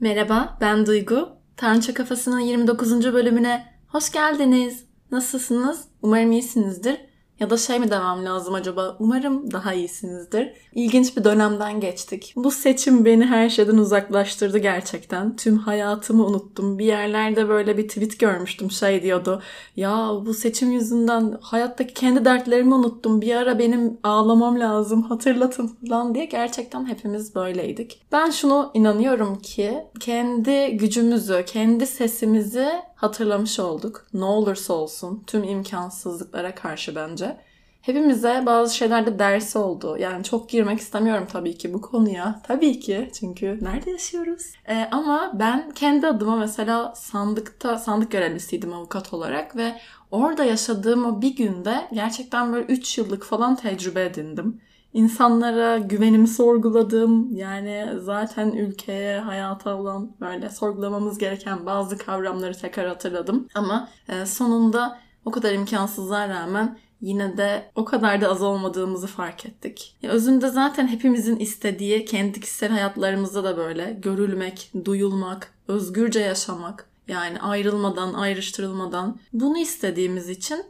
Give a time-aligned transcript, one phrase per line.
[0.00, 1.28] Merhaba, ben Duygu.
[1.56, 3.12] Tanrıça Kafası'nın 29.
[3.12, 4.84] bölümüne hoş geldiniz.
[5.10, 5.84] Nasılsınız?
[6.02, 6.96] Umarım iyisinizdir.
[7.40, 8.96] Ya da şey mi demem lazım acaba?
[8.98, 10.52] Umarım daha iyisinizdir.
[10.74, 12.32] İlginç bir dönemden geçtik.
[12.36, 15.36] Bu seçim beni her şeyden uzaklaştırdı gerçekten.
[15.36, 16.78] Tüm hayatımı unuttum.
[16.78, 19.42] Bir yerlerde böyle bir tweet görmüştüm şey diyordu.
[19.76, 23.20] Ya bu seçim yüzünden hayattaki kendi dertlerimi unuttum.
[23.20, 26.24] Bir ara benim ağlamam lazım hatırlatın falan diye.
[26.24, 28.02] Gerçekten hepimiz böyleydik.
[28.12, 32.68] Ben şunu inanıyorum ki kendi gücümüzü, kendi sesimizi
[33.00, 34.06] hatırlamış olduk.
[34.14, 37.36] Ne olursa olsun tüm imkansızlıklara karşı bence.
[37.82, 39.96] Hepimize bazı şeylerde dersi oldu.
[39.98, 42.40] Yani çok girmek istemiyorum tabii ki bu konuya.
[42.46, 44.42] Tabii ki çünkü nerede yaşıyoruz?
[44.68, 51.22] Ee, ama ben kendi adıma mesela sandıkta, sandık görevlisiydim avukat olarak ve orada yaşadığım o
[51.22, 54.60] bir günde gerçekten böyle 3 yıllık falan tecrübe edindim.
[54.92, 57.36] İnsanlara güvenimi sorguladım.
[57.36, 63.48] Yani zaten ülkeye, hayata olan böyle sorgulamamız gereken bazı kavramları tekrar hatırladım.
[63.54, 69.46] Ama e, sonunda o kadar imkansızlığa rağmen yine de o kadar da az olmadığımızı fark
[69.46, 69.96] ettik.
[70.02, 76.90] Ya özünde zaten hepimizin istediği kendi kişisel hayatlarımızda da böyle görülmek, duyulmak, özgürce yaşamak.
[77.08, 80.64] Yani ayrılmadan, ayrıştırılmadan bunu istediğimiz için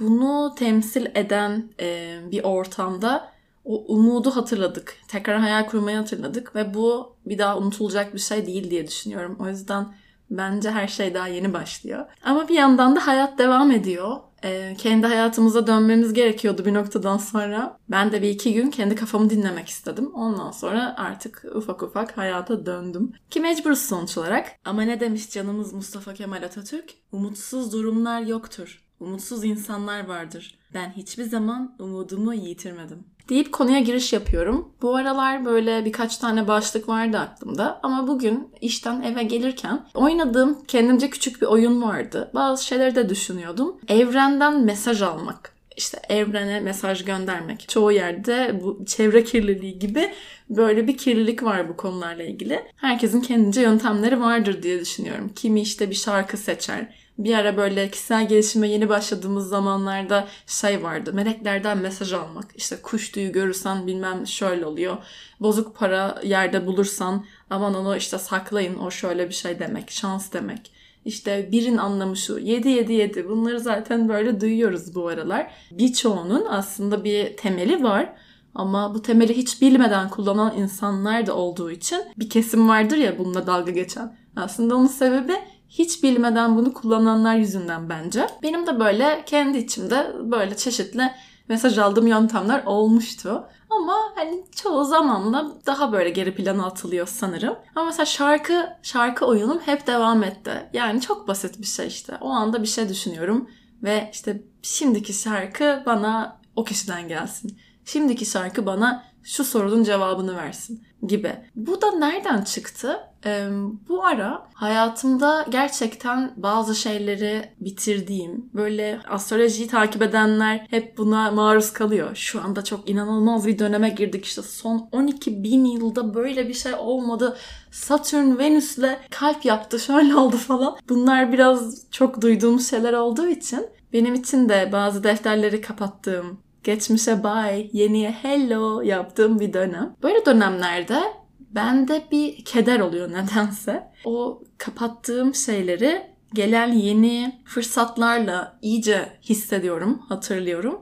[0.00, 3.31] bunu temsil eden e, bir ortamda
[3.64, 4.96] o umudu hatırladık.
[5.08, 9.36] Tekrar hayal kurmayı hatırladık ve bu bir daha unutulacak bir şey değil diye düşünüyorum.
[9.40, 9.94] O yüzden
[10.30, 12.06] bence her şey daha yeni başlıyor.
[12.22, 14.16] Ama bir yandan da hayat devam ediyor.
[14.44, 17.78] Ee, kendi hayatımıza dönmemiz gerekiyordu bir noktadan sonra.
[17.88, 20.10] Ben de bir iki gün kendi kafamı dinlemek istedim.
[20.14, 23.12] Ondan sonra artık ufak ufak hayata döndüm.
[23.30, 24.46] Ki mecburuz sonuç olarak.
[24.64, 26.94] Ama ne demiş canımız Mustafa Kemal Atatürk?
[27.12, 28.81] Umutsuz durumlar yoktur.
[29.02, 30.58] Umutsuz insanlar vardır.
[30.74, 34.72] Ben hiçbir zaman umudumu yitirmedim deyip konuya giriş yapıyorum.
[34.82, 41.10] Bu aralar böyle birkaç tane başlık vardı aklımda ama bugün işten eve gelirken oynadığım kendimce
[41.10, 42.30] küçük bir oyun vardı.
[42.34, 43.76] Bazı şeyleri de düşünüyordum.
[43.88, 47.68] Evrenden mesaj almak işte evrene mesaj göndermek.
[47.68, 50.10] Çoğu yerde bu çevre kirliliği gibi
[50.50, 52.62] böyle bir kirlilik var bu konularla ilgili.
[52.76, 55.32] Herkesin kendince yöntemleri vardır diye düşünüyorum.
[55.36, 56.88] Kimi işte bir şarkı seçer,
[57.18, 61.12] bir ara böyle kişisel gelişime yeni başladığımız zamanlarda şey vardı.
[61.12, 62.44] Meleklerden mesaj almak.
[62.54, 64.96] İşte kuş tüyü görürsen bilmem şöyle oluyor.
[65.40, 69.90] Bozuk para yerde bulursan aman onu işte saklayın o şöyle bir şey demek.
[69.90, 70.72] Şans demek.
[71.04, 75.50] İşte birin anlamı şu 7 7 7 bunları zaten böyle duyuyoruz bu aralar.
[75.70, 78.12] Birçoğunun aslında bir temeli var.
[78.54, 83.46] Ama bu temeli hiç bilmeden kullanan insanlar da olduğu için bir kesim vardır ya bununla
[83.46, 84.16] dalga geçen.
[84.36, 85.32] Aslında onun sebebi
[85.72, 88.26] hiç bilmeden bunu kullananlar yüzünden bence.
[88.42, 91.10] Benim de böyle kendi içimde böyle çeşitli
[91.48, 93.44] mesaj aldığım yöntemler olmuştu.
[93.70, 97.56] Ama hani çoğu zamanla daha böyle geri plana atılıyor sanırım.
[97.76, 100.70] Ama mesela şarkı şarkı oyunum hep devam etti.
[100.72, 102.16] Yani çok basit bir şey işte.
[102.20, 103.50] O anda bir şey düşünüyorum
[103.82, 107.58] ve işte şimdiki şarkı bana o kişiden gelsin.
[107.84, 111.32] Şimdiki şarkı bana şu sorunun cevabını versin gibi.
[111.56, 113.00] Bu da nereden çıktı?
[113.26, 113.48] Ee,
[113.88, 122.10] bu ara hayatımda gerçekten bazı şeyleri bitirdiğim, böyle astrolojiyi takip edenler hep buna maruz kalıyor.
[122.14, 126.74] Şu anda çok inanılmaz bir döneme girdik işte son 12 bin yılda böyle bir şey
[126.74, 127.36] olmadı.
[127.70, 130.76] Satürn Venüs'le kalp yaptı şöyle oldu falan.
[130.88, 137.70] Bunlar biraz çok duyduğumuz şeyler olduğu için benim için de bazı defterleri kapattığım, geçmişe bye,
[137.72, 139.96] yeniye hello yaptığım bir dönem.
[140.02, 141.02] Böyle dönemlerde
[141.40, 143.90] bende bir keder oluyor nedense.
[144.04, 146.02] O kapattığım şeyleri
[146.34, 150.80] gelen yeni fırsatlarla iyice hissediyorum, hatırlıyorum.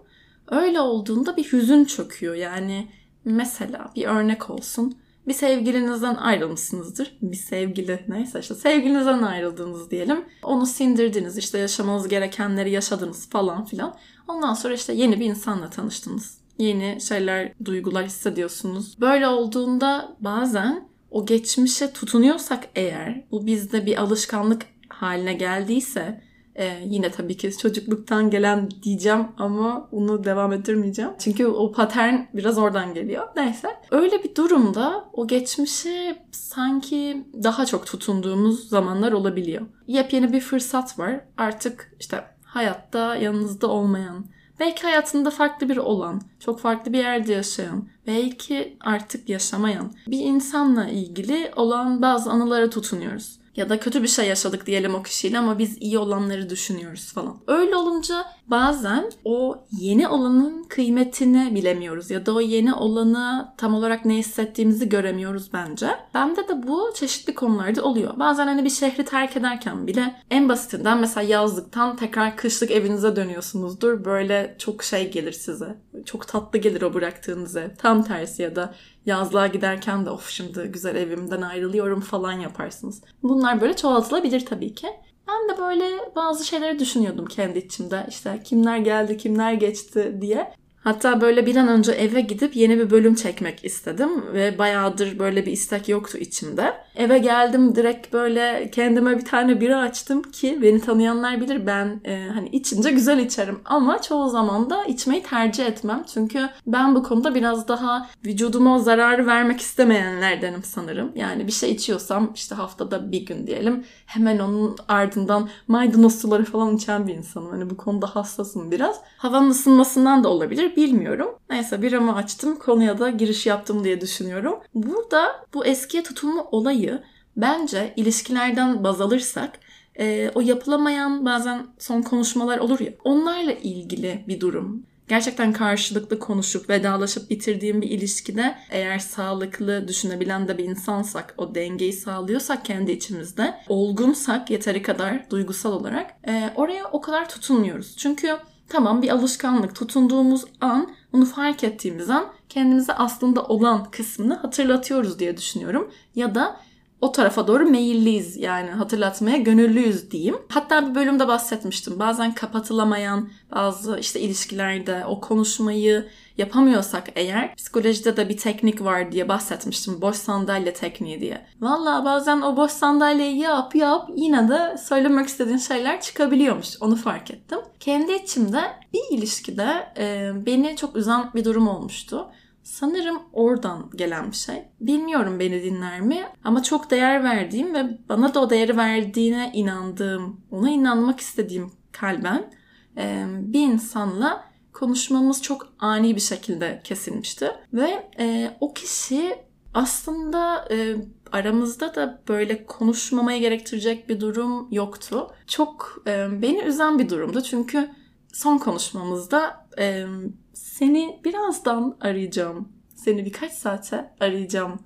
[0.51, 2.35] Öyle olduğunda bir hüzün çöküyor.
[2.35, 2.89] Yani
[3.25, 4.95] mesela bir örnek olsun.
[5.29, 7.19] Bir sevgilinizden ayrılmışsınızdır.
[7.23, 10.25] Bir sevgili neyse işte sevgilinizden ayrıldınız diyelim.
[10.43, 13.97] Onu sindirdiniz işte yaşamanız gerekenleri yaşadınız falan filan.
[14.31, 16.39] Ondan sonra işte yeni bir insanla tanıştınız.
[16.59, 19.01] Yeni şeyler, duygular hissediyorsunuz.
[19.01, 26.21] Böyle olduğunda bazen o geçmişe tutunuyorsak eğer bu bizde bir alışkanlık haline geldiyse
[26.61, 31.11] ee, yine tabii ki çocukluktan gelen diyeceğim ama onu devam ettirmeyeceğim.
[31.19, 33.29] Çünkü o patern biraz oradan geliyor.
[33.37, 33.69] Neyse.
[33.91, 39.67] Öyle bir durumda o geçmişe sanki daha çok tutunduğumuz zamanlar olabiliyor.
[39.87, 41.21] Yepyeni bir fırsat var.
[41.37, 44.25] Artık işte hayatta yanınızda olmayan,
[44.61, 50.89] belki hayatında farklı bir olan, çok farklı bir yerde yaşayan, belki artık yaşamayan bir insanla
[50.89, 53.40] ilgili olan bazı anılara tutunuyoruz.
[53.57, 57.37] Ya da kötü bir şey yaşadık diyelim o kişiyle ama biz iyi olanları düşünüyoruz falan.
[57.47, 64.05] Öyle olunca bazen o yeni olanın kıymetini bilemiyoruz ya da o yeni olanı tam olarak
[64.05, 65.89] ne hissettiğimizi göremiyoruz bence.
[66.15, 68.19] Bende de bu çeşitli konularda oluyor.
[68.19, 74.05] Bazen hani bir şehri terk ederken bile en basitinden mesela yazlıktan tekrar kışlık evinize dönüyorsunuzdur.
[74.05, 75.77] Böyle çok şey gelir size.
[76.05, 77.75] Çok tatlı gelir o bıraktığınız ev.
[77.79, 78.75] Tam tersi ya da
[79.07, 83.03] yazlığa giderken de of şimdi güzel evimden ayrılıyorum falan yaparsınız.
[83.41, 84.87] Bunlar böyle çoğaltılabilir tabii ki.
[85.29, 88.07] Ben de böyle bazı şeyleri düşünüyordum kendi içimde.
[88.09, 90.55] İşte kimler geldi, kimler geçti diye.
[90.85, 95.47] Hatta böyle bir an önce eve gidip yeni bir bölüm çekmek istedim ve bayağıdır böyle
[95.47, 96.75] bir istek yoktu içimde.
[96.95, 102.29] Eve geldim direkt böyle kendime bir tane bira açtım ki beni tanıyanlar bilir ben e,
[102.35, 106.05] hani içince güzel içerim ama çoğu zaman da içmeyi tercih etmem.
[106.15, 111.13] Çünkü ben bu konuda biraz daha vücuduma zararı vermek istemeyenlerdenim sanırım.
[111.15, 116.77] Yani bir şey içiyorsam işte haftada bir gün diyelim hemen onun ardından maydanoz suları falan
[116.77, 117.51] içen bir insanım.
[117.51, 119.01] Hani bu konuda hassasım biraz.
[119.19, 121.39] Havanın ısınmasından da olabilir bilmiyorum.
[121.51, 124.55] Neyse biramı açtım konuya da giriş yaptım diye düşünüyorum.
[124.75, 127.03] Burada bu eskiye tutulma olayı
[127.37, 129.59] bence ilişkilerden baz alırsak
[129.99, 134.83] e, o yapılamayan bazen son konuşmalar olur ya onlarla ilgili bir durum.
[135.11, 141.93] Gerçekten karşılıklı konuşup vedalaşıp bitirdiğim bir ilişkide eğer sağlıklı düşünebilen de bir insansak, o dengeyi
[141.93, 147.97] sağlıyorsak kendi içimizde, olgunsak yeteri kadar duygusal olarak e, oraya o kadar tutunmuyoruz.
[147.97, 148.37] Çünkü
[148.71, 155.37] Tamam bir alışkanlık tutunduğumuz an onu fark ettiğimiz an kendimize aslında olan kısmını hatırlatıyoruz diye
[155.37, 155.91] düşünüyorum.
[156.15, 156.57] Ya da
[157.01, 160.37] o tarafa doğru meyilliyiz yani hatırlatmaya gönüllüyüz diyeyim.
[160.49, 161.99] Hatta bir bölümde bahsetmiştim.
[161.99, 166.09] Bazen kapatılamayan bazı işte ilişkilerde o konuşmayı
[166.41, 170.01] yapamıyorsak eğer psikolojide de bir teknik var diye bahsetmiştim.
[170.01, 171.47] Boş sandalye tekniği diye.
[171.61, 176.77] Valla bazen o boş sandalyeyi yap yap yine de söylemek istediğin şeyler çıkabiliyormuş.
[176.81, 177.59] Onu fark ettim.
[177.81, 182.31] Kendi içimde bir ilişkide e, beni çok üzen bir durum olmuştu.
[182.63, 184.63] Sanırım oradan gelen bir şey.
[184.81, 190.41] Bilmiyorum beni dinler mi ama çok değer verdiğim ve bana da o değeri verdiğine inandığım,
[190.51, 192.51] ona inanmak istediğim kalben
[192.97, 194.50] e, bir insanla
[194.81, 197.51] konuşmamız çok ani bir şekilde kesilmişti.
[197.73, 199.35] Ve e, o kişi
[199.75, 200.97] aslında e,
[201.33, 205.31] aramızda da böyle konuşmamaya gerektirecek bir durum yoktu.
[205.47, 207.91] Çok e, beni üzen bir durumdu çünkü
[208.33, 210.07] son konuşmamızda e,
[210.55, 214.81] seni birazdan arayacağım, seni birkaç saate arayacağım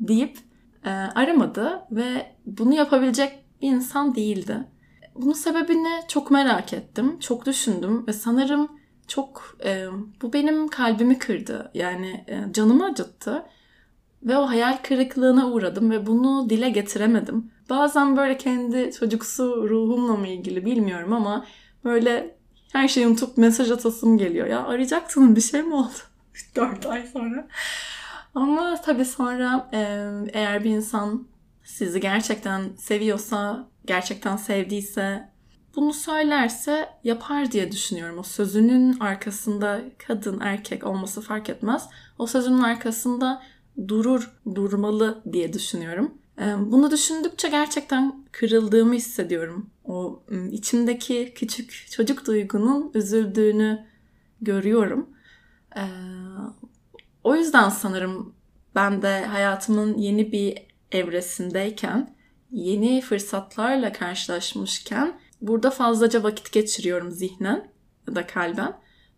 [0.00, 0.38] deyip
[0.84, 4.56] e, aramadı ve bunu yapabilecek bir insan değildi.
[5.14, 8.79] Bunun sebebini çok merak ettim, çok düşündüm ve sanırım
[9.10, 9.86] çok e,
[10.22, 11.70] bu benim kalbimi kırdı.
[11.74, 13.44] Yani e, canımı acıttı.
[14.22, 17.50] Ve o hayal kırıklığına uğradım ve bunu dile getiremedim.
[17.70, 21.46] Bazen böyle kendi çocuksu ruhumla mı ilgili bilmiyorum ama
[21.84, 22.36] böyle
[22.72, 24.46] her şeyi unutup mesaj atasım geliyor.
[24.46, 25.90] Ya arayacaktın bir şey mi oldu?
[26.56, 27.48] 4 ay sonra.
[28.34, 29.78] Ama tabii sonra e,
[30.32, 31.26] eğer bir insan
[31.64, 35.29] sizi gerçekten seviyorsa, gerçekten sevdiyse
[35.76, 38.18] bunu söylerse yapar diye düşünüyorum.
[38.18, 41.88] O sözünün arkasında kadın erkek olması fark etmez.
[42.18, 43.42] O sözünün arkasında
[43.88, 46.14] durur, durmalı diye düşünüyorum.
[46.58, 49.70] Bunu düşündükçe gerçekten kırıldığımı hissediyorum.
[49.84, 53.86] O içimdeki küçük çocuk duygunun üzüldüğünü
[54.40, 55.10] görüyorum.
[57.24, 58.34] O yüzden sanırım
[58.74, 60.58] ben de hayatımın yeni bir
[60.92, 62.14] evresindeyken,
[62.50, 67.70] yeni fırsatlarla karşılaşmışken Burada fazlaca vakit geçiriyorum zihnen
[68.08, 68.74] ya da kalben.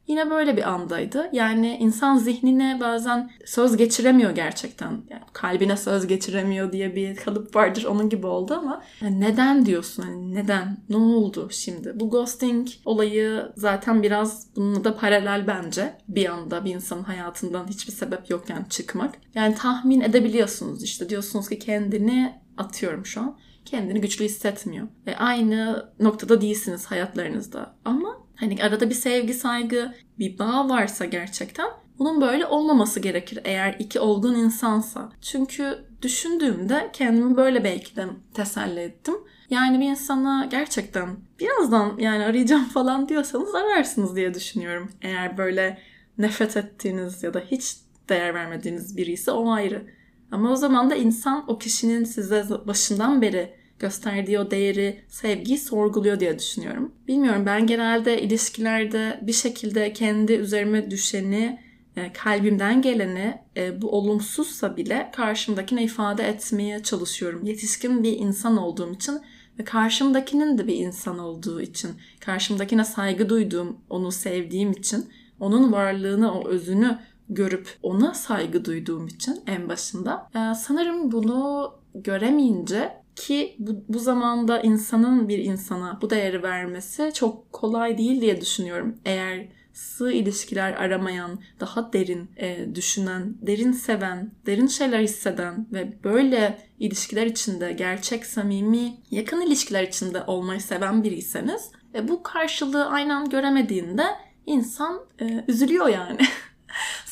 [0.07, 1.29] Yine böyle bir andaydı.
[1.33, 4.91] Yani insan zihnine bazen söz geçiremiyor gerçekten.
[4.91, 10.03] Yani kalbine söz geçiremiyor diye bir kalıp vardır onun gibi oldu ama yani neden diyorsun?
[10.03, 10.79] Hani neden?
[10.89, 12.01] Ne oldu şimdi?
[12.01, 15.99] Bu ghosting olayı zaten biraz bununla da paralel bence.
[16.09, 19.15] Bir anda bir insanın hayatından hiçbir sebep yokken çıkmak.
[19.35, 21.09] Yani tahmin edebiliyorsunuz işte.
[21.09, 24.89] Diyorsunuz ki kendini atıyorum şu an kendini güçlü hissetmiyor.
[25.07, 27.75] Ve aynı noktada değilsiniz hayatlarınızda.
[27.85, 31.67] Ama hani arada bir sevgi, saygı, bir bağ varsa gerçekten
[31.99, 35.13] bunun böyle olmaması gerekir eğer iki olgun insansa.
[35.21, 39.15] Çünkü düşündüğümde kendimi böyle belki de teselli ettim.
[39.51, 41.09] Yani bir insana gerçekten
[41.41, 44.93] birazdan yani arayacağım falan diyorsanız ararsınız diye düşünüyorum.
[45.03, 45.79] Eğer böyle
[46.19, 47.77] nefret ettiğiniz ya da hiç
[48.09, 49.87] değer vermediğiniz biri ise o ayrı.
[50.33, 56.21] Ama o zaman da insan o kişinin size başından beri gösterdiği o değeri, sevgiyi sorguluyor
[56.21, 56.93] diye düşünüyorum.
[57.09, 61.59] Bilmiyorum ben genelde ilişkilerde bir şekilde kendi üzerime düşeni
[61.97, 67.45] e, kalbimden geleni e, bu olumsuzsa bile karşımdakine ifade etmeye çalışıyorum.
[67.45, 69.21] Yetişkin bir insan olduğum için
[69.59, 75.07] ve karşımdakinin de bir insan olduğu için, karşımdakine saygı duyduğum, onu sevdiğim için,
[75.41, 76.99] onun varlığını, o özünü
[77.35, 80.31] görüp ona saygı duyduğum için en başında.
[80.35, 87.53] E, sanırım bunu göremeyince ki bu, bu zamanda insanın bir insana bu değeri vermesi çok
[87.53, 88.97] kolay değil diye düşünüyorum.
[89.05, 96.59] Eğer sığ ilişkiler aramayan, daha derin e, düşünen, derin seven, derin şeyler hisseden ve böyle
[96.79, 104.05] ilişkiler içinde gerçek, samimi, yakın ilişkiler içinde olmayı seven biriyseniz e, bu karşılığı aynen göremediğinde
[104.47, 106.21] insan e, üzülüyor yani.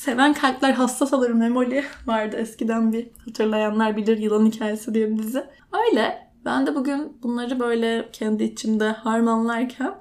[0.00, 5.44] Seven kalpler hassas alır memoli vardı eskiden bir hatırlayanlar bilir yılan hikayesi diye bir dizi.
[5.72, 9.94] Öyle ben de bugün bunları böyle kendi içimde harmanlarken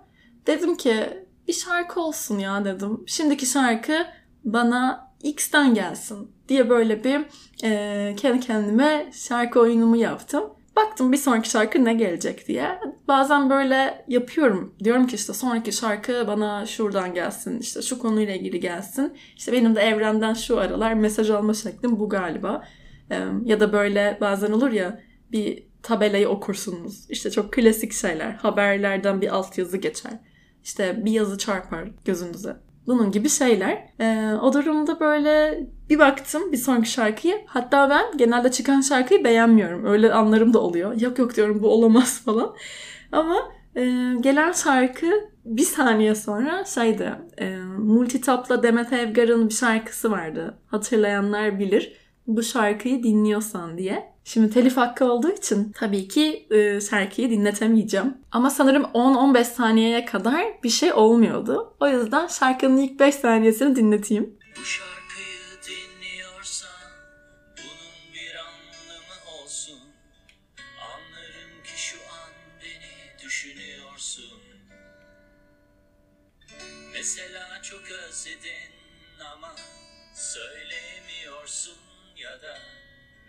[0.48, 0.96] dedim ki
[1.48, 3.04] bir şarkı olsun ya dedim.
[3.08, 4.06] Şimdiki şarkı
[4.44, 7.22] bana X'ten gelsin diye böyle bir
[7.64, 10.44] e, kendi kendime şarkı oyunumu yaptım.
[10.76, 12.80] Baktım bir sonraki şarkı ne gelecek diye.
[13.08, 14.76] Bazen böyle yapıyorum.
[14.84, 17.60] Diyorum ki işte sonraki şarkı bana şuradan gelsin.
[17.60, 19.18] işte şu konuyla ilgili gelsin.
[19.36, 22.64] İşte benim de evrenden şu aralar mesaj alma şeklim bu galiba.
[23.46, 25.00] Ya da böyle bazen olur ya
[25.32, 27.10] bir tabelayı okursunuz.
[27.10, 28.32] İşte çok klasik şeyler.
[28.32, 30.12] Haberlerden bir altyazı geçer.
[30.64, 32.56] İşte bir yazı çarpar gözünüze.
[32.88, 33.90] Bunun gibi şeyler.
[34.42, 35.60] O durumda böyle
[35.90, 37.42] bir baktım bir sonraki şarkıyı.
[37.46, 39.86] Hatta ben genelde çıkan şarkıyı beğenmiyorum.
[39.86, 41.02] Öyle anlarım da oluyor.
[41.02, 42.56] Yok yok diyorum bu olamaz falan.
[43.12, 43.38] Ama
[43.76, 43.82] e,
[44.22, 47.16] gelen şarkı bir saniye sonra şeydi.
[47.38, 50.58] E, Multitap'la Demet Evgar'ın bir şarkısı vardı.
[50.68, 51.94] Hatırlayanlar bilir.
[52.28, 54.14] Bu şarkıyı dinliyorsan diye.
[54.24, 58.18] Şimdi telif hakkı olduğu için tabii ki e, şarkıyı dinletemeyeceğim.
[58.32, 61.74] Ama sanırım 10-15 saniyeye kadar bir şey olmuyordu.
[61.80, 64.38] O yüzden şarkının ilk 5 saniyesini dinleteyim.
[64.60, 64.89] Bu şarkıyı
[79.20, 79.56] ama
[80.14, 81.78] söylemiyorsun
[82.18, 82.58] ya da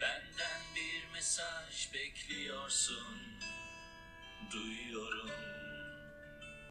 [0.01, 3.17] Benden bir mesaj bekliyorsun
[4.53, 5.31] Duyuyorum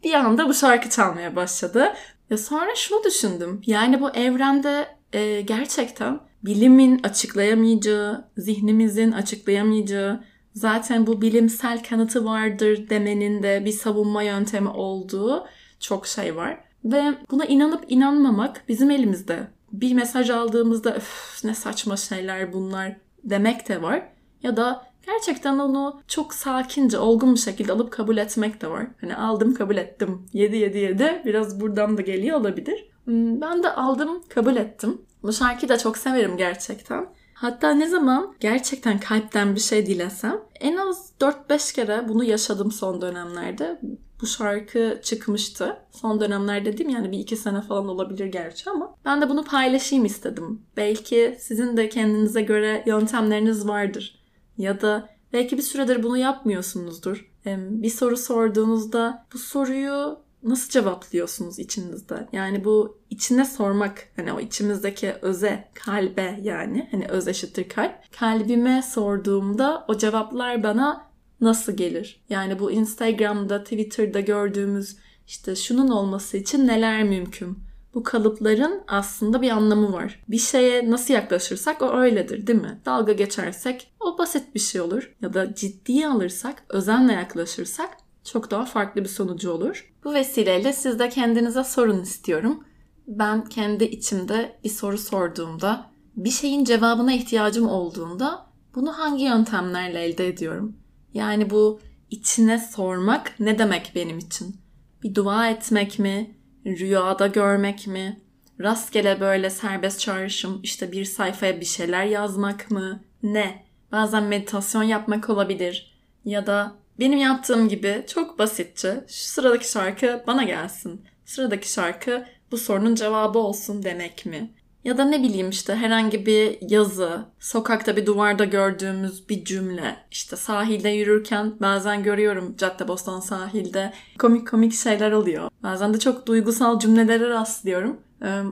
[0.03, 1.93] Bir anda bu şarkı çalmaya başladı.
[2.29, 3.61] Ya sonra şunu düşündüm.
[3.65, 10.23] Yani bu evrende e, gerçekten bilimin açıklayamayacağı, zihnimizin açıklayamayacağı,
[10.53, 15.47] zaten bu bilimsel kanıtı vardır demenin de bir savunma yöntemi olduğu
[15.79, 16.68] çok şey var.
[16.85, 19.47] Ve buna inanıp inanmamak bizim elimizde.
[19.71, 20.97] Bir mesaj aldığımızda
[21.43, 24.09] ne saçma şeyler bunlar demek de var.
[24.43, 28.87] Ya da gerçekten onu çok sakince, olgun bir şekilde alıp kabul etmek de var.
[29.01, 30.25] Hani aldım kabul ettim.
[30.33, 32.89] 7 7 7 biraz buradan da geliyor olabilir.
[33.05, 35.01] Hmm, ben de aldım kabul ettim.
[35.23, 37.05] Bu şarkıyı da çok severim gerçekten.
[37.33, 43.01] Hatta ne zaman gerçekten kalpten bir şey dilesem en az 4-5 kere bunu yaşadım son
[43.01, 43.79] dönemlerde.
[44.21, 45.77] Bu şarkı çıkmıştı.
[45.91, 50.05] Son dönemler dediğim yani bir iki sene falan olabilir gerçi ama ben de bunu paylaşayım
[50.05, 50.61] istedim.
[50.77, 54.19] Belki sizin de kendinize göre yöntemleriniz vardır.
[54.57, 57.31] Ya da belki bir süredir bunu yapmıyorsunuzdur.
[57.45, 62.27] Bir soru sorduğunuzda bu soruyu nasıl cevaplıyorsunuz içinizde?
[62.31, 67.93] Yani bu içine sormak hani o içimizdeki öze, kalbe yani hani öz eşittir kalp.
[68.19, 71.08] Kalbime sorduğumda o cevaplar bana
[71.41, 72.21] nasıl gelir?
[72.29, 77.57] Yani bu Instagram'da, Twitter'da gördüğümüz işte şunun olması için neler mümkün?
[77.93, 80.23] Bu kalıpların aslında bir anlamı var.
[80.27, 82.81] Bir şeye nasıl yaklaşırsak o öyledir değil mi?
[82.85, 85.15] Dalga geçersek o basit bir şey olur.
[85.21, 89.93] Ya da ciddiye alırsak, özenle yaklaşırsak çok daha farklı bir sonucu olur.
[90.03, 92.63] Bu vesileyle siz de kendinize sorun istiyorum.
[93.07, 100.27] Ben kendi içimde bir soru sorduğumda, bir şeyin cevabına ihtiyacım olduğunda bunu hangi yöntemlerle elde
[100.27, 100.78] ediyorum?
[101.13, 104.55] Yani bu içine sormak ne demek benim için?
[105.03, 106.35] Bir dua etmek mi?
[106.65, 108.21] Rüyada görmek mi?
[108.61, 113.03] Rastgele böyle serbest çağrışım işte bir sayfaya bir şeyler yazmak mı?
[113.23, 113.65] Ne?
[113.91, 115.99] Bazen meditasyon yapmak olabilir.
[116.25, 121.05] Ya da benim yaptığım gibi çok basitçe şu sıradaki şarkı bana gelsin.
[121.25, 124.53] Sıradaki şarkı bu sorunun cevabı olsun demek mi?
[124.83, 130.35] Ya da ne bileyim işte herhangi bir yazı, sokakta bir duvarda gördüğümüz bir cümle, işte
[130.35, 135.49] sahilde yürürken bazen görüyorum Caddebostan sahilde komik komik şeyler oluyor.
[135.63, 137.97] Bazen de çok duygusal cümlelere rastlıyorum.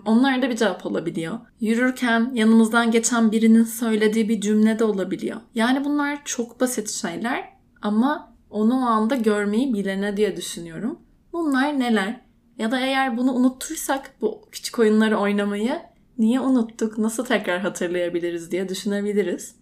[0.05, 1.39] Onlar da bir cevap olabiliyor.
[1.59, 5.37] Yürürken yanımızdan geçen birinin söylediği bir cümle de olabiliyor.
[5.55, 7.49] Yani bunlar çok basit şeyler
[7.81, 10.99] ama onu o anda görmeyi bilene diye düşünüyorum.
[11.33, 12.21] Bunlar neler?
[12.57, 15.79] Ya da eğer bunu unuttuysak bu küçük oyunları oynamayı
[16.17, 16.97] Niye unuttuk?
[16.97, 19.55] Nasıl tekrar hatırlayabiliriz diye düşünebiliriz.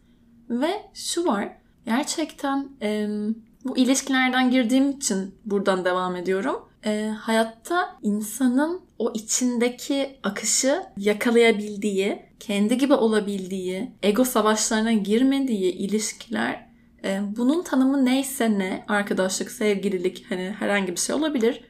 [0.50, 1.58] Ve şu var.
[1.86, 3.08] Gerçekten e,
[3.66, 6.56] bu ilişkilerden girdiğim için buradan devam ediyorum.
[6.86, 16.66] E, hayatta insanın o içindeki akışı yakalayabildiği, kendi gibi olabildiği, ego savaşlarına girmediği ilişkiler
[17.04, 21.64] e, bunun tanımı neyse ne, arkadaşlık, sevgililik hani herhangi bir şey olabilir.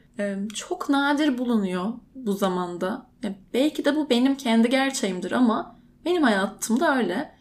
[0.54, 3.06] Çok nadir bulunuyor bu zamanda.
[3.54, 7.36] Belki de bu benim kendi gerçeğimdir ama benim hayatımda öyle.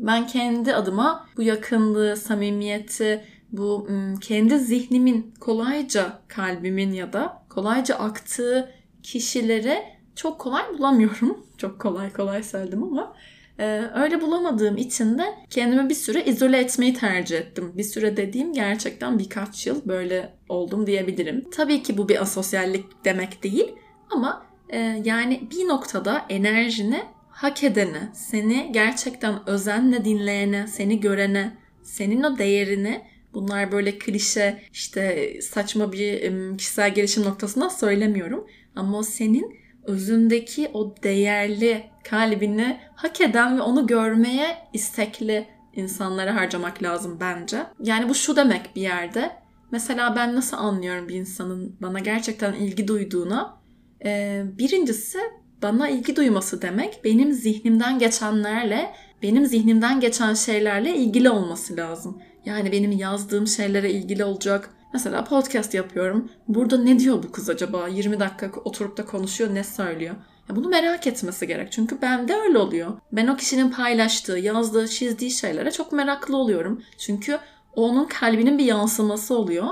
[0.00, 3.88] Ben kendi adıma bu yakınlığı, samimiyeti, bu
[4.20, 8.70] kendi zihnimin kolayca kalbimin ya da kolayca aktığı
[9.02, 9.82] kişileri
[10.16, 11.46] çok kolay bulamıyorum.
[11.58, 13.14] Çok kolay kolay söyledim ama
[13.58, 17.72] ee, öyle bulamadığım için de kendimi bir süre izole etmeyi tercih ettim.
[17.76, 21.50] Bir süre dediğim gerçekten birkaç yıl böyle oldum diyebilirim.
[21.50, 23.74] Tabii ki bu bir asosyallik demek değil
[24.10, 32.22] ama e, yani bir noktada enerjini hak edene, seni gerçekten özenle dinleyene, seni görene, senin
[32.22, 33.02] o değerini
[33.34, 38.46] bunlar böyle klişe işte saçma bir kişisel gelişim noktasında söylemiyorum.
[38.76, 46.82] Ama o senin özündeki o değerli kalbini hak eden ve onu görmeye istekli insanlara harcamak
[46.82, 47.62] lazım bence.
[47.82, 49.30] Yani bu şu demek bir yerde.
[49.70, 53.56] Mesela ben nasıl anlıyorum bir insanın bana gerçekten ilgi duyduğuna?
[54.04, 55.18] Ee, birincisi
[55.62, 62.22] bana ilgi duyması demek benim zihnimden geçenlerle, benim zihnimden geçen şeylerle ilgili olması lazım.
[62.44, 66.30] Yani benim yazdığım şeylere ilgili olacak, Mesela podcast yapıyorum.
[66.48, 67.88] Burada ne diyor bu kız acaba?
[67.88, 70.14] 20 dakika oturup da konuşuyor, ne söylüyor?
[70.50, 71.72] Ya bunu merak etmesi gerek.
[71.72, 72.92] Çünkü bende öyle oluyor.
[73.12, 76.82] Ben o kişinin paylaştığı, yazdığı, çizdiği şeylere çok meraklı oluyorum.
[76.98, 77.38] Çünkü
[77.74, 79.68] onun kalbinin bir yansıması oluyor.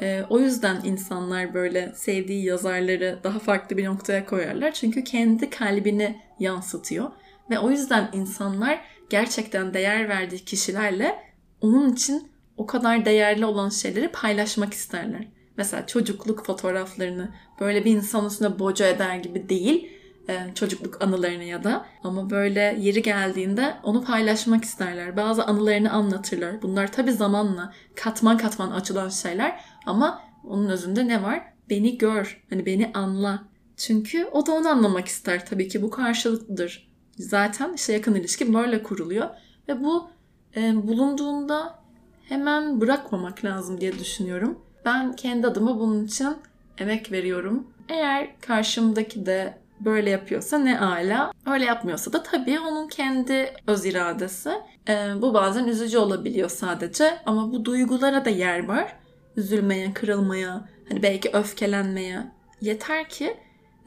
[0.00, 4.72] Ee, o yüzden insanlar böyle sevdiği yazarları daha farklı bir noktaya koyarlar.
[4.72, 7.10] Çünkü kendi kalbini yansıtıyor.
[7.50, 11.18] Ve o yüzden insanlar gerçekten değer verdiği kişilerle
[11.60, 15.28] onun için o kadar değerli olan şeyleri paylaşmak isterler.
[15.56, 19.88] Mesela çocukluk fotoğraflarını böyle bir insan üstüne boca eder gibi değil,
[20.28, 25.16] e, çocukluk anılarını ya da ama böyle yeri geldiğinde onu paylaşmak isterler.
[25.16, 26.62] Bazı anılarını anlatırlar.
[26.62, 31.52] Bunlar tabii zamanla katman katman açılan şeyler ama onun özünde ne var?
[31.70, 33.44] Beni gör, hani beni anla.
[33.76, 36.92] Çünkü o da onu anlamak ister tabii ki bu karşılıklıdır.
[37.16, 39.28] Zaten işte yakın ilişki böyle kuruluyor
[39.68, 40.10] ve bu
[40.56, 41.81] e, bulunduğunda
[42.28, 44.58] hemen bırakmamak lazım diye düşünüyorum.
[44.84, 46.36] Ben kendi adıma bunun için
[46.78, 47.66] emek veriyorum.
[47.88, 51.32] Eğer karşımdaki de böyle yapıyorsa ne ala.
[51.46, 54.50] Öyle yapmıyorsa da tabii onun kendi öz iradesi.
[54.88, 58.96] Ee, bu bazen üzücü olabiliyor sadece ama bu duygulara da yer var.
[59.36, 62.22] Üzülmeye, kırılmaya, hani belki öfkelenmeye.
[62.60, 63.36] Yeter ki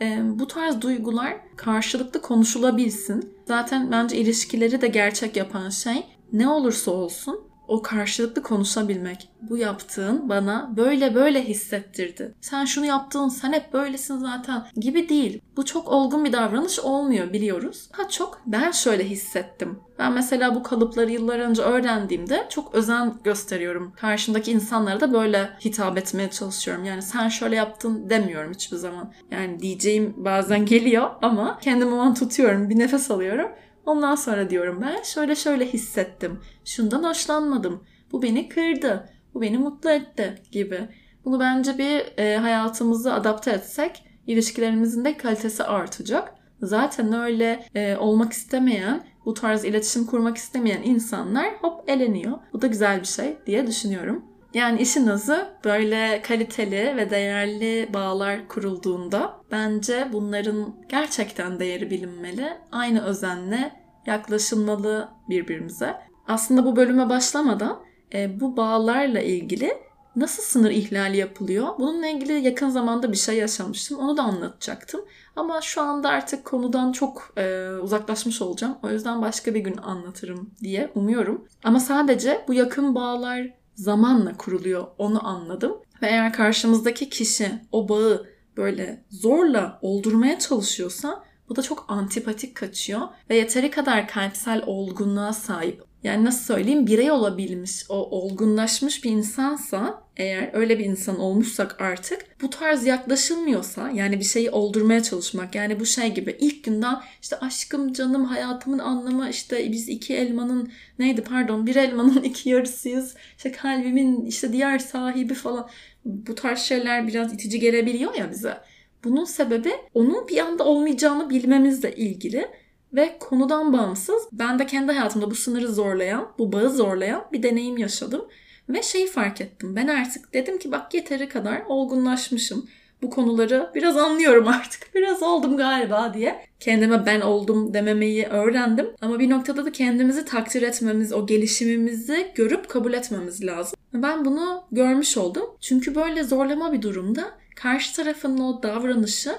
[0.02, 3.34] e, bu tarz duygular karşılıklı konuşulabilsin.
[3.48, 9.30] Zaten bence ilişkileri de gerçek yapan şey ne olursa olsun o karşılıklı konuşabilmek.
[9.42, 12.36] Bu yaptığın bana böyle böyle hissettirdi.
[12.42, 15.42] Sen şunu yaptın, sen hep böylesin zaten gibi değil.
[15.58, 17.90] Bu çok olgun bir davranış olmuyor biliyoruz.
[17.92, 19.80] Ha çok ben şöyle hissettim.
[20.00, 23.94] Ben mesela bu kalıpları yıllar önce öğrendiğimde çok özen gösteriyorum.
[23.96, 26.86] Karşımdaki insanlara da böyle hitap etmeye çalışıyorum.
[26.86, 29.14] Yani sen şöyle yaptın demiyorum hiçbir zaman.
[29.32, 32.70] Yani diyeceğim bazen geliyor ama kendimi o an tutuyorum.
[32.70, 33.52] Bir nefes alıyorum.
[33.86, 36.40] Ondan sonra diyorum ben şöyle şöyle hissettim.
[36.66, 37.84] Şundan hoşlanmadım.
[38.12, 39.10] Bu beni kırdı.
[39.34, 40.88] Bu beni mutlu etti gibi.
[41.26, 46.34] Bunu bence bir e, hayatımızı adapte etsek ilişkilerimizin de kalitesi artacak.
[46.62, 52.38] Zaten öyle e, olmak istemeyen, bu tarz iletişim kurmak istemeyen insanlar hop eleniyor.
[52.54, 54.26] Bu da güzel bir şey diye düşünüyorum.
[54.56, 62.58] Yani işin azı böyle kaliteli ve değerli bağlar kurulduğunda bence bunların gerçekten değeri bilinmeli.
[62.72, 63.72] Aynı özenle
[64.06, 65.96] yaklaşılmalı birbirimize.
[66.28, 67.80] Aslında bu bölüme başlamadan
[68.14, 69.78] e, bu bağlarla ilgili
[70.16, 71.68] nasıl sınır ihlali yapılıyor?
[71.80, 74.00] Bununla ilgili yakın zamanda bir şey yaşamıştım.
[74.00, 75.06] Onu da anlatacaktım.
[75.36, 78.78] Ama şu anda artık konudan çok e, uzaklaşmış olacağım.
[78.84, 81.48] O yüzden başka bir gün anlatırım diye umuyorum.
[81.64, 85.78] Ama sadece bu yakın bağlar zamanla kuruluyor onu anladım.
[86.02, 93.02] Ve eğer karşımızdaki kişi o bağı böyle zorla oldurmaya çalışıyorsa bu da çok antipatik kaçıyor
[93.30, 95.84] ve yeteri kadar kalpsel olgunluğa sahip.
[96.06, 102.42] Yani nasıl söyleyeyim birey olabilmiş, o olgunlaşmış bir insansa eğer öyle bir insan olmuşsak artık
[102.42, 107.40] bu tarz yaklaşılmıyorsa yani bir şeyi oldurmaya çalışmak yani bu şey gibi ilk günden işte
[107.40, 113.52] aşkım canım hayatımın anlamı işte biz iki elmanın neydi pardon bir elmanın iki yarısıyız işte
[113.52, 115.70] kalbimin işte diğer sahibi falan
[116.06, 118.58] bu tarz şeyler biraz itici gelebiliyor ya bize.
[119.04, 122.48] Bunun sebebi onun bir anda olmayacağını bilmemizle ilgili.
[122.96, 127.78] Ve konudan bağımsız ben de kendi hayatımda bu sınırı zorlayan, bu bağı zorlayan bir deneyim
[127.78, 128.26] yaşadım.
[128.70, 129.76] Ve şeyi fark ettim.
[129.76, 132.70] Ben artık dedim ki bak yeteri kadar olgunlaşmışım.
[133.02, 134.82] Bu konuları biraz anlıyorum artık.
[134.96, 136.46] Biraz oldum galiba diye.
[136.60, 138.88] Kendime ben oldum dememeyi öğrendim.
[139.02, 143.78] Ama bir noktada da kendimizi takdir etmemiz, o gelişimimizi görüp kabul etmemiz lazım.
[143.94, 145.46] Ben bunu görmüş oldum.
[145.62, 147.24] Çünkü böyle zorlama bir durumda
[147.56, 149.36] karşı tarafın o davranışı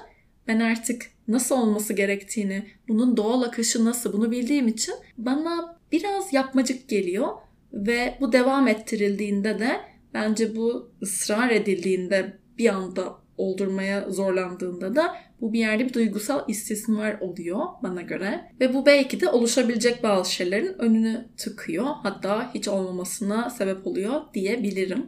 [0.47, 6.89] ben artık nasıl olması gerektiğini, bunun doğal akışı nasıl bunu bildiğim için bana biraz yapmacık
[6.89, 7.27] geliyor
[7.73, 9.81] ve bu devam ettirildiğinde de
[10.13, 17.19] bence bu ısrar edildiğinde bir anda oldurmaya zorlandığında da bu bir yerde bir duygusal istismar
[17.19, 18.51] oluyor bana göre.
[18.59, 21.85] Ve bu belki de oluşabilecek bazı şeylerin önünü tıkıyor.
[22.03, 25.05] Hatta hiç olmamasına sebep oluyor diyebilirim.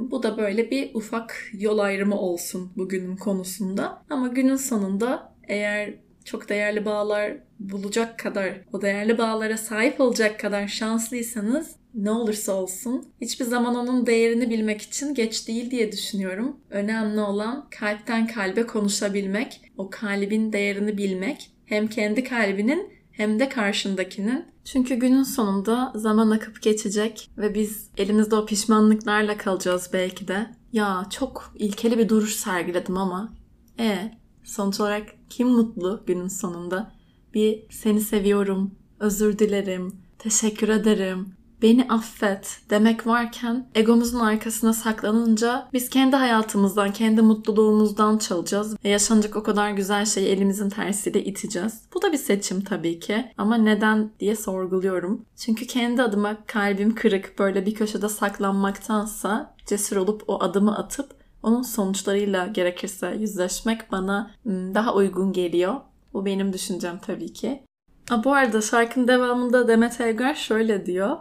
[0.00, 4.02] Bu da böyle bir ufak yol ayrımı olsun bugünün konusunda.
[4.10, 10.68] Ama günün sonunda eğer çok değerli bağlar bulacak kadar, o değerli bağlara sahip olacak kadar
[10.68, 16.56] şanslıysanız ne olursa olsun hiçbir zaman onun değerini bilmek için geç değil diye düşünüyorum.
[16.70, 21.50] Önemli olan kalpten kalbe konuşabilmek, o kalbin değerini bilmek.
[21.66, 24.44] Hem kendi kalbinin hem de karşındakinin.
[24.64, 30.46] Çünkü günün sonunda zaman akıp geçecek ve biz elimizde o pişmanlıklarla kalacağız belki de.
[30.72, 33.32] Ya çok ilkeli bir duruş sergiledim ama
[33.78, 34.10] e
[34.48, 36.92] sonuç olarak kim mutlu günün sonunda?
[37.34, 45.90] Bir seni seviyorum, özür dilerim, teşekkür ederim, beni affet demek varken egomuzun arkasına saklanınca biz
[45.90, 51.80] kendi hayatımızdan, kendi mutluluğumuzdan çalacağız ve yaşanacak o kadar güzel şeyi elimizin tersiyle iteceğiz.
[51.94, 55.24] Bu da bir seçim tabii ki ama neden diye sorguluyorum.
[55.36, 61.17] Çünkü kendi adıma kalbim kırık böyle bir köşede saklanmaktansa cesur olup o adımı atıp
[61.48, 65.74] onun sonuçlarıyla gerekirse yüzleşmek bana daha uygun geliyor.
[66.12, 67.62] Bu benim düşüncem tabii ki.
[68.08, 71.16] Ha, bu arada şarkının devamında Demet Evgar şöyle diyor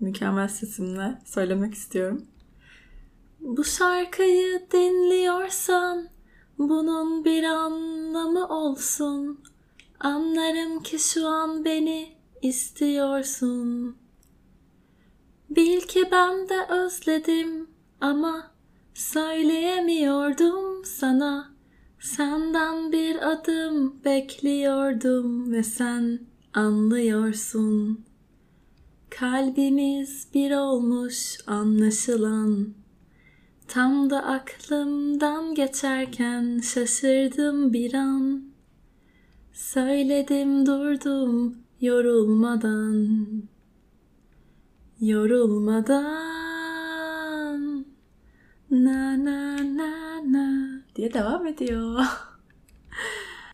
[0.00, 2.26] mükemmel sesimle söylemek istiyorum.
[3.40, 6.08] Bu şarkıyı dinliyorsan
[6.58, 9.40] bunun bir anlamı olsun.
[10.00, 13.96] Anlarım ki şu an beni istiyorsun.
[15.50, 17.70] Bil ki ben de özledim
[18.00, 18.51] ama
[18.94, 21.52] söyleyemiyordum sana.
[22.00, 26.20] Senden bir adım bekliyordum ve sen
[26.54, 28.04] anlıyorsun.
[29.10, 32.74] Kalbimiz bir olmuş anlaşılan
[33.68, 38.42] Tam da aklımdan geçerken şaşırdım bir an
[39.52, 43.18] Söyledim durdum yorulmadan
[45.00, 46.41] Yorulmadan
[48.72, 52.04] Na na na na diye devam ediyor.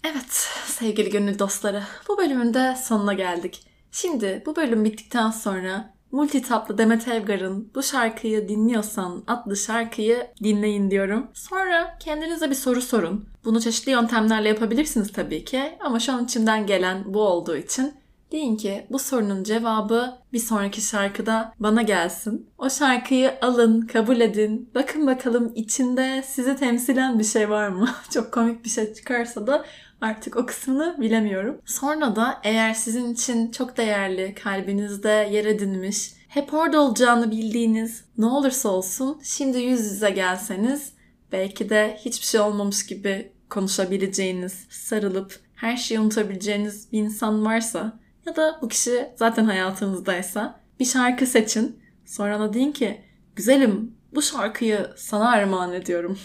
[0.05, 0.33] evet
[0.67, 3.63] sevgili gönül dostları bu bölümün de sonuna geldik.
[3.93, 11.27] Şimdi bu bölüm bittikten sonra Multitaplı Demet Evgar'ın bu şarkıyı dinliyorsan adlı şarkıyı dinleyin diyorum.
[11.35, 13.29] Sonra kendinize bir soru sorun.
[13.45, 17.95] Bunu çeşitli yöntemlerle yapabilirsiniz tabii ki ama şu an içimden gelen bu olduğu için
[18.33, 22.51] deyin ki bu sorunun cevabı bir sonraki şarkıda bana gelsin.
[22.59, 24.71] O şarkıyı alın, kabul edin.
[24.75, 27.89] Bakın bakalım içinde sizi temsilen bir şey var mı?
[28.11, 29.65] Çok komik bir şey çıkarsa da
[30.01, 31.61] Artık o kısmını bilemiyorum.
[31.65, 38.27] Sonra da eğer sizin için çok değerli, kalbinizde yer edinmiş, hep orada olacağını bildiğiniz ne
[38.27, 40.93] olursa olsun şimdi yüz yüze gelseniz
[41.33, 48.37] belki de hiçbir şey olmamış gibi konuşabileceğiniz, sarılıp her şeyi unutabileceğiniz bir insan varsa ya
[48.37, 51.81] da bu kişi zaten hayatınızdaysa bir şarkı seçin.
[52.07, 53.01] Sonra da deyin ki
[53.37, 56.19] güzelim bu şarkıyı sana armağan ediyorum.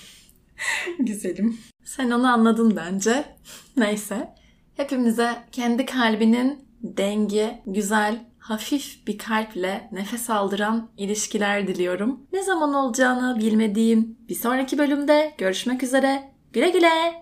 [0.99, 1.57] güzelim.
[1.83, 3.25] Sen onu anladın bence.
[3.77, 4.33] Neyse.
[4.77, 12.27] Hepimize kendi kalbinin dengi, güzel, hafif bir kalple nefes aldıran ilişkiler diliyorum.
[12.33, 16.31] Ne zaman olacağını bilmediğim bir sonraki bölümde görüşmek üzere.
[16.53, 17.11] Güle güle.